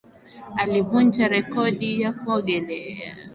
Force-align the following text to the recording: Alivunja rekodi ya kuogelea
Alivunja 0.57 1.27
rekodi 1.27 2.01
ya 2.01 2.13
kuogelea 2.13 3.15